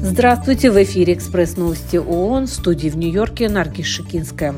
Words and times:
Здравствуйте, 0.00 0.70
в 0.70 0.82
эфире 0.82 1.14
«Экспресс 1.14 1.56
новости 1.56 1.96
ООН» 1.96 2.46
в 2.46 2.50
студии 2.50 2.88
в 2.88 2.96
Нью-Йорке 2.96 3.48
Наргиз 3.48 3.86
Шикинская. 3.86 4.54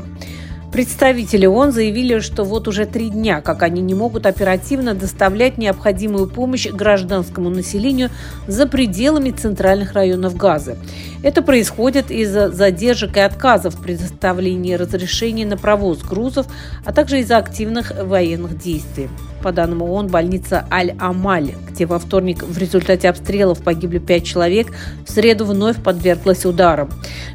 Представители 0.77 1.47
ООН 1.47 1.73
заявили, 1.73 2.19
что 2.19 2.45
вот 2.45 2.69
уже 2.69 2.85
три 2.85 3.09
дня, 3.09 3.41
как 3.41 3.63
они 3.63 3.81
не 3.81 3.95
могут 3.95 4.27
оперативно 4.27 4.93
доставлять 4.93 5.57
необходимую 5.57 6.29
помощь 6.29 6.67
гражданскому 6.67 7.49
населению 7.49 8.11
за 8.47 8.67
пределами 8.67 9.31
центральных 9.31 9.95
районов 9.95 10.37
Газы. 10.37 10.77
Это 11.23 11.41
происходит 11.41 12.11
из-за 12.11 12.51
задержек 12.51 13.17
и 13.17 13.21
отказов 13.21 13.77
в 13.77 13.83
предоставлении 13.83 14.75
разрешений 14.75 15.47
на 15.47 15.57
провоз 15.57 16.03
грузов, 16.03 16.47
а 16.85 16.93
также 16.93 17.21
из-за 17.21 17.39
активных 17.39 17.93
военных 17.99 18.59
действий. 18.59 19.09
По 19.43 19.53
данным 19.53 19.83
ООН, 19.83 20.09
больница 20.09 20.67
Аль-Амаль, 20.73 21.55
где 21.71 21.87
во 21.87 21.99
вторник 21.99 22.43
в 22.43 22.59
результате 22.59 23.09
обстрелов 23.09 23.63
погибли 23.63 23.99
пять 23.99 24.25
человек, 24.25 24.69
в 25.07 25.11
среду 25.11 25.45
вновь 25.45 25.83
подверглась 25.83 26.45
ударам. 26.45 26.91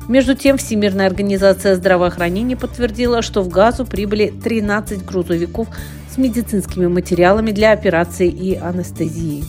Между 0.09 0.35
тем, 0.35 0.57
Всемирная 0.57 1.07
организация 1.07 1.75
здравоохранения 1.75 2.57
подтвердила, 2.57 3.21
что 3.31 3.43
в 3.43 3.47
Газу 3.47 3.85
прибыли 3.85 4.27
13 4.43 5.05
грузовиков 5.05 5.69
с 6.13 6.17
медицинскими 6.17 6.87
материалами 6.87 7.51
для 7.51 7.71
операции 7.71 8.27
и 8.27 8.55
анестезии. 8.55 9.45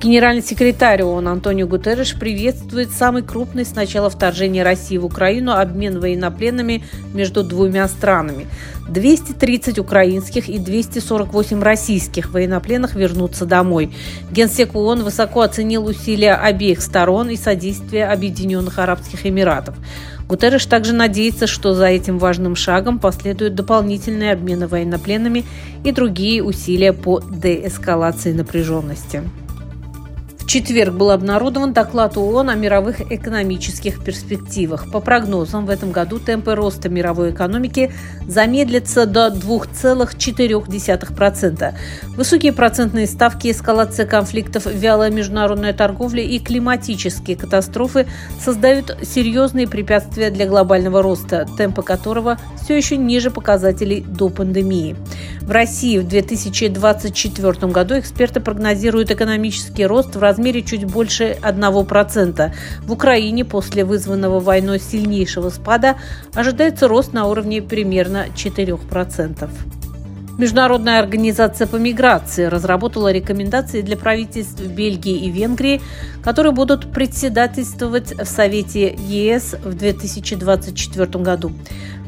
Генеральный 0.00 0.44
секретарь 0.44 1.02
ООН 1.02 1.26
Антонио 1.26 1.66
Гутерреш 1.66 2.14
приветствует 2.14 2.92
самый 2.92 3.22
крупный 3.22 3.64
с 3.64 3.74
начала 3.74 4.08
вторжения 4.08 4.62
России 4.62 4.96
в 4.96 5.04
Украину 5.04 5.50
обмен 5.50 5.98
военнопленными 5.98 6.84
между 7.12 7.42
двумя 7.42 7.88
странами. 7.88 8.46
230 8.88 9.80
украинских 9.80 10.48
и 10.48 10.60
248 10.60 11.60
российских 11.60 12.30
военнопленных 12.30 12.94
вернутся 12.94 13.44
домой. 13.44 13.92
Генсек 14.30 14.76
ООН 14.76 15.02
высоко 15.02 15.40
оценил 15.40 15.86
усилия 15.86 16.34
обеих 16.34 16.80
сторон 16.80 17.30
и 17.30 17.36
содействие 17.36 18.06
Объединенных 18.06 18.78
Арабских 18.78 19.26
Эмиратов. 19.26 19.74
Гутерреш 20.28 20.64
также 20.66 20.92
надеется, 20.92 21.48
что 21.48 21.74
за 21.74 21.86
этим 21.86 22.18
важным 22.20 22.54
шагом 22.54 23.00
последуют 23.00 23.56
дополнительные 23.56 24.34
обмены 24.34 24.68
военнопленными 24.68 25.44
и 25.84 25.90
другие 25.90 26.44
усилия 26.44 26.92
по 26.92 27.20
деэскалации 27.20 28.32
напряженности 28.32 29.24
четверг 30.48 30.94
был 30.94 31.10
обнародован 31.10 31.74
доклад 31.74 32.16
ООН 32.16 32.48
о 32.48 32.54
мировых 32.54 33.12
экономических 33.12 34.02
перспективах. 34.02 34.90
По 34.90 35.00
прогнозам, 35.00 35.66
в 35.66 35.70
этом 35.70 35.92
году 35.92 36.18
темпы 36.18 36.54
роста 36.54 36.88
мировой 36.88 37.32
экономики 37.32 37.92
замедлятся 38.26 39.04
до 39.04 39.28
2,4%. 39.28 41.74
Высокие 42.16 42.54
процентные 42.54 43.06
ставки, 43.06 43.50
эскалация 43.50 44.06
конфликтов, 44.06 44.64
вялая 44.66 45.10
международная 45.10 45.74
торговля 45.74 46.22
и 46.22 46.38
климатические 46.38 47.36
катастрофы 47.36 48.06
создают 48.42 48.96
серьезные 49.02 49.68
препятствия 49.68 50.30
для 50.30 50.46
глобального 50.46 51.02
роста, 51.02 51.46
темпы 51.58 51.82
которого 51.82 52.38
все 52.62 52.74
еще 52.74 52.96
ниже 52.96 53.30
показателей 53.30 54.00
до 54.00 54.30
пандемии. 54.30 54.96
В 55.48 55.50
России 55.50 55.96
в 55.96 56.06
2024 56.06 57.72
году 57.72 57.98
эксперты 57.98 58.38
прогнозируют 58.38 59.10
экономический 59.10 59.86
рост 59.86 60.14
в 60.14 60.20
размере 60.20 60.60
чуть 60.60 60.84
больше 60.84 61.38
1%. 61.40 62.52
В 62.82 62.92
Украине 62.92 63.46
после 63.46 63.86
вызванного 63.86 64.40
войной 64.40 64.78
сильнейшего 64.78 65.48
спада 65.48 65.96
ожидается 66.34 66.86
рост 66.86 67.14
на 67.14 67.26
уровне 67.28 67.62
примерно 67.62 68.26
4%. 68.36 69.48
Международная 70.38 71.00
организация 71.00 71.66
по 71.66 71.76
миграции 71.76 72.44
разработала 72.44 73.10
рекомендации 73.10 73.80
для 73.80 73.96
правительств 73.96 74.60
Бельгии 74.60 75.24
и 75.24 75.30
Венгрии, 75.30 75.80
которые 76.22 76.52
будут 76.52 76.92
председательствовать 76.92 78.12
в 78.12 78.24
Совете 78.24 78.94
ЕС 78.94 79.56
в 79.64 79.74
2024 79.74 81.24
году. 81.24 81.52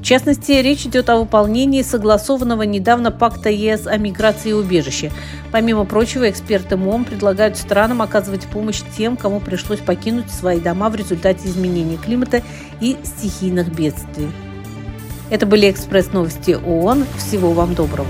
В 0.00 0.02
частности, 0.02 0.52
речь 0.52 0.86
идет 0.86 1.10
о 1.10 1.18
выполнении 1.18 1.82
согласованного 1.82 2.62
недавно 2.62 3.10
пакта 3.10 3.50
ЕС 3.50 3.86
о 3.86 3.98
миграции 3.98 4.50
и 4.50 4.54
убежище. 4.54 5.12
Помимо 5.52 5.84
прочего, 5.84 6.28
эксперты 6.28 6.76
МОМ 6.76 7.04
предлагают 7.04 7.58
странам 7.58 8.00
оказывать 8.00 8.46
помощь 8.46 8.80
тем, 8.96 9.16
кому 9.16 9.40
пришлось 9.40 9.80
покинуть 9.80 10.30
свои 10.30 10.58
дома 10.58 10.88
в 10.88 10.96
результате 10.96 11.48
изменения 11.48 11.98
климата 11.98 12.42
и 12.80 12.96
стихийных 13.04 13.72
бедствий. 13.74 14.30
Это 15.28 15.44
были 15.46 15.70
экспресс-новости 15.70 16.52
ООН. 16.52 17.04
Всего 17.18 17.52
вам 17.52 17.74
доброго. 17.74 18.08